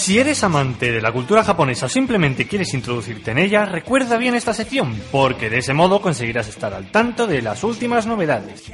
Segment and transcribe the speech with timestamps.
[0.00, 4.34] Si eres amante de la cultura japonesa o simplemente quieres introducirte en ella, recuerda bien
[4.34, 8.72] esta sección, porque de ese modo conseguirás estar al tanto de las últimas novedades.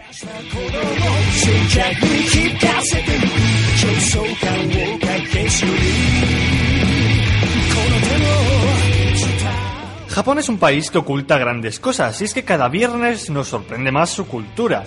[10.11, 13.91] Japón es un país que oculta grandes cosas y es que cada viernes nos sorprende
[13.91, 14.85] más su cultura,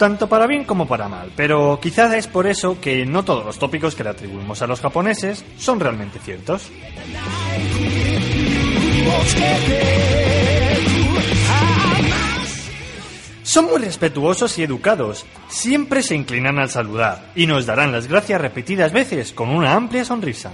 [0.00, 3.58] tanto para bien como para mal, pero quizás es por eso que no todos los
[3.58, 6.72] tópicos que le atribuimos a los japoneses son realmente ciertos.
[13.42, 18.40] Son muy respetuosos y educados, siempre se inclinan al saludar y nos darán las gracias
[18.40, 20.50] repetidas veces con una amplia sonrisa.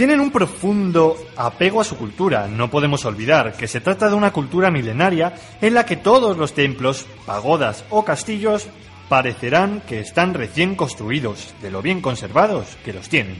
[0.00, 2.48] Tienen un profundo apego a su cultura.
[2.48, 6.54] No podemos olvidar que se trata de una cultura milenaria en la que todos los
[6.54, 8.66] templos, pagodas o castillos
[9.10, 13.36] parecerán que están recién construidos, de lo bien conservados que los tienen.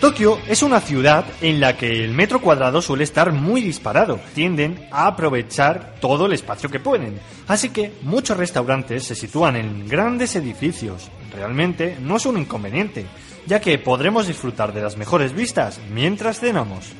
[0.00, 4.20] Tokio es una ciudad en la que el metro cuadrado suele estar muy disparado.
[4.34, 7.20] Tienden a aprovechar todo el espacio que pueden.
[7.46, 11.08] Así que muchos restaurantes se sitúan en grandes edificios.
[11.32, 13.06] Realmente no es un inconveniente,
[13.46, 16.92] ya que podremos disfrutar de las mejores vistas mientras cenamos.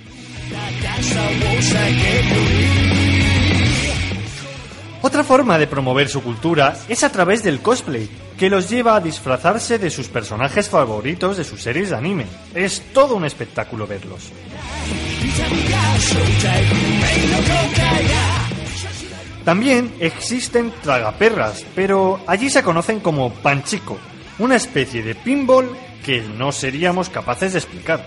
[5.02, 9.00] Otra forma de promover su cultura es a través del cosplay, que los lleva a
[9.00, 12.26] disfrazarse de sus personajes favoritos de sus series de anime.
[12.54, 14.32] Es todo un espectáculo verlos.
[19.44, 23.96] También existen tragaperras, pero allí se conocen como panchico,
[24.38, 25.68] una especie de pinball
[26.04, 28.04] que no seríamos capaces de explicar.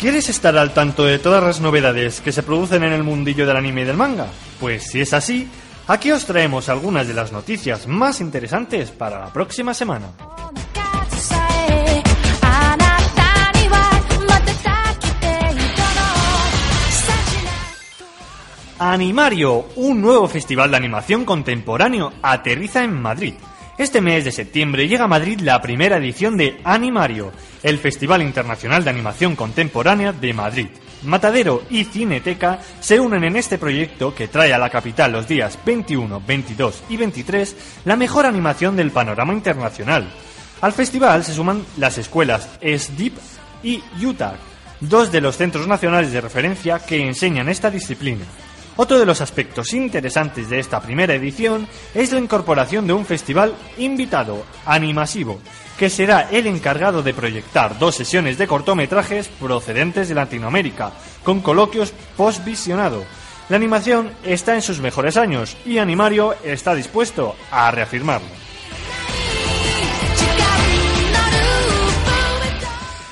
[0.00, 3.56] ¿Quieres estar al tanto de todas las novedades que se producen en el mundillo del
[3.56, 4.28] anime y del manga?
[4.60, 5.48] Pues si es así,
[5.88, 10.06] aquí os traemos algunas de las noticias más interesantes para la próxima semana.
[18.80, 23.34] Animario, un nuevo festival de animación contemporáneo, aterriza en Madrid.
[23.76, 27.32] Este mes de septiembre llega a Madrid la primera edición de Animario,
[27.64, 30.68] el Festival Internacional de Animación Contemporánea de Madrid.
[31.02, 35.58] Matadero y Cineteca se unen en este proyecto que trae a la capital los días
[35.66, 40.08] 21, 22 y 23 la mejor animación del panorama internacional.
[40.60, 43.16] Al festival se suman las escuelas SDIP
[43.64, 44.36] y UTAC,
[44.80, 48.24] dos de los centros nacionales de referencia que enseñan esta disciplina.
[48.80, 53.52] Otro de los aspectos interesantes de esta primera edición es la incorporación de un festival
[53.76, 55.40] invitado, animasivo,
[55.76, 60.92] que será el encargado de proyectar dos sesiones de cortometrajes procedentes de Latinoamérica,
[61.24, 63.02] con coloquios post-visionado.
[63.48, 68.28] La animación está en sus mejores años y Animario está dispuesto a reafirmarlo.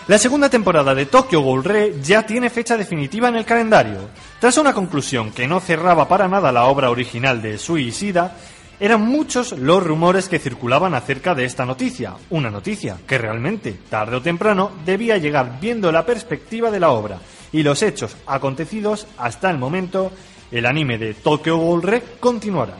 [0.06, 4.08] La segunda temporada de Tokyo Ghoul Re ya tiene fecha definitiva en el calendario.
[4.40, 8.36] Tras una conclusión que no cerraba para nada la obra original de Sui Ishida,
[8.78, 14.16] eran muchos los rumores que circulaban acerca de esta noticia, una noticia que realmente, tarde
[14.16, 17.18] o temprano, debía llegar viendo la perspectiva de la obra
[17.50, 20.12] y los hechos acontecidos hasta el momento,
[20.50, 22.74] el anime de Tokyo Ghoul Re continuará.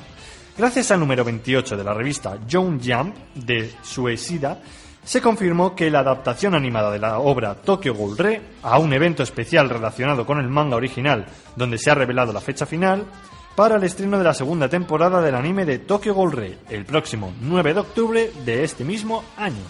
[0.59, 4.61] Gracias al número 28 de la revista Young Jump de Suicida,
[5.07, 9.23] se confirmó que la adaptación animada de la obra Tokyo Ghoul Re a un evento
[9.23, 13.05] especial relacionado con el manga original, donde se ha revelado la fecha final,
[13.55, 17.33] para el estreno de la segunda temporada del anime de Tokyo Ghoul Re, el próximo
[17.41, 19.63] 9 de octubre de este mismo año.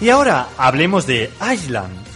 [0.00, 2.06] Y ahora hablemos de Island.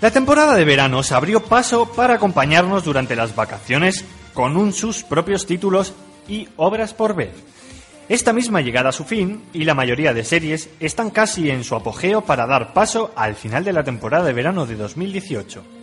[0.00, 5.02] La temporada de verano se abrió paso para acompañarnos durante las vacaciones con un sus
[5.02, 5.92] propios títulos
[6.26, 7.34] y obras por ver.
[8.08, 11.76] Esta misma llegada a su fin y la mayoría de series están casi en su
[11.76, 15.79] apogeo para dar paso al final de la temporada de verano de 2018.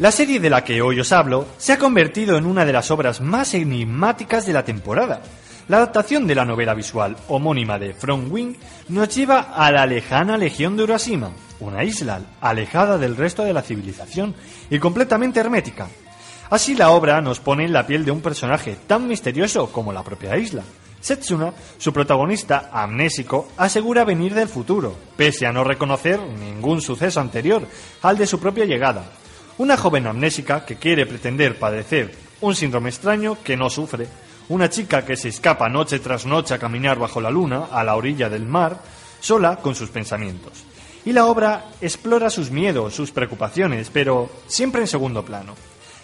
[0.00, 2.90] La serie de la que hoy os hablo se ha convertido en una de las
[2.90, 5.22] obras más enigmáticas de la temporada.
[5.68, 8.56] La adaptación de la novela visual homónima de From Wing
[8.88, 11.30] nos lleva a la lejana legión de Urashima,
[11.60, 14.34] una isla alejada del resto de la civilización
[14.68, 15.86] y completamente hermética.
[16.50, 20.02] Así la obra nos pone en la piel de un personaje tan misterioso como la
[20.02, 20.64] propia isla.
[21.00, 27.62] Setsuna, su protagonista amnésico, asegura venir del futuro, pese a no reconocer ningún suceso anterior
[28.02, 29.04] al de su propia llegada.
[29.56, 34.08] Una joven amnésica que quiere pretender padecer un síndrome extraño que no sufre.
[34.48, 37.94] Una chica que se escapa noche tras noche a caminar bajo la luna, a la
[37.94, 38.78] orilla del mar,
[39.20, 40.64] sola con sus pensamientos.
[41.04, 45.54] Y la obra explora sus miedos, sus preocupaciones, pero siempre en segundo plano.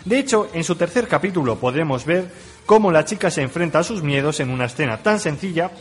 [0.05, 2.31] De hecho, en su tercer capítulo podremos ver
[2.65, 5.73] cómo la chica se enfrenta a sus miedos en una escena tan sencilla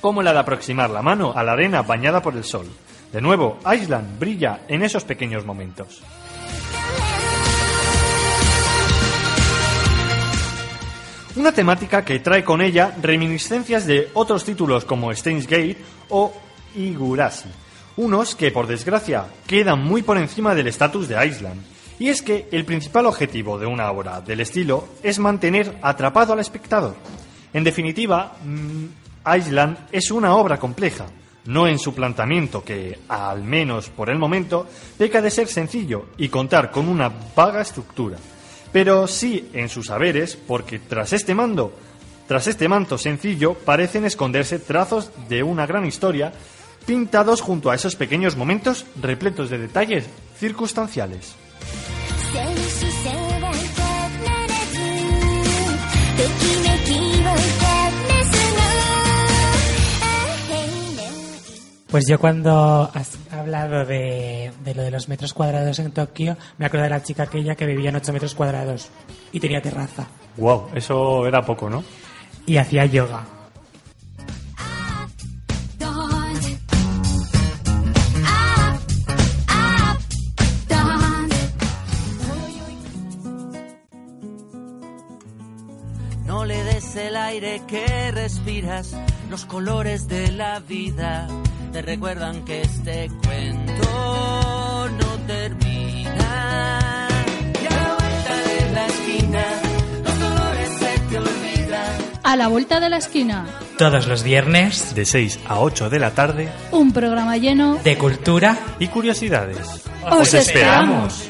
[0.00, 2.66] como la de aproximar la mano a la arena bañada por el sol.
[3.12, 6.02] De nuevo, Island brilla en esos pequeños momentos.
[11.40, 15.78] Una temática que trae con ella reminiscencias de otros títulos como Steins Gate
[16.10, 16.34] o
[16.76, 17.48] Igurashi,
[17.96, 21.62] unos que por desgracia quedan muy por encima del estatus de Island.
[21.98, 26.40] Y es que el principal objetivo de una obra del estilo es mantener atrapado al
[26.40, 26.94] espectador.
[27.54, 31.06] En definitiva, mm, Island es una obra compleja,
[31.46, 34.66] no en su planteamiento que, al menos por el momento,
[34.98, 38.18] peca de ser sencillo y contar con una vaga estructura
[38.72, 41.72] pero sí en sus saberes, porque tras este mando,
[42.28, 46.32] tras este manto sencillo, parecen esconderse trazos de una gran historia,
[46.86, 50.06] pintados junto a esos pequeños momentos repletos de detalles
[50.38, 51.34] circunstanciales.
[61.90, 62.88] Pues yo cuando
[63.40, 67.24] hablado de, de, lo de los metros cuadrados en Tokio, me acuerdo de la chica
[67.24, 68.88] aquella que vivía en 8 metros cuadrados
[69.32, 70.06] y tenía terraza.
[70.36, 71.82] Wow, eso era poco, ¿no?
[72.46, 73.24] Y hacía yoga.
[86.26, 88.96] No le des el aire que respiras,
[89.28, 91.26] los colores de la vida
[91.72, 97.08] te recuerdan que este cuento no termina.
[97.62, 99.44] Y a la vuelta de la esquina,
[100.04, 101.92] los dolores se te olvidan.
[102.22, 103.46] A la vuelta de la esquina,
[103.78, 108.56] Todos los viernes De 6 a 8 de la tarde un programa lleno de cultura
[108.78, 109.84] y curiosidades.
[110.10, 111.29] ¡Os esperamos!